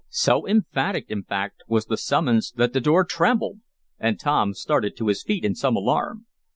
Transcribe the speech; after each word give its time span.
So 0.09 0.47
emphatic, 0.47 1.11
in 1.11 1.25
fact, 1.25 1.61
was 1.67 1.85
the 1.85 1.95
summons 1.95 2.51
that 2.55 2.73
the 2.73 2.81
door 2.81 3.03
trembled, 3.05 3.59
and 3.99 4.19
Tom 4.19 4.55
started 4.55 4.97
to 4.97 5.09
his 5.09 5.21
feet 5.21 5.45
in 5.45 5.53
some 5.53 5.75
alarm. 5.75 6.25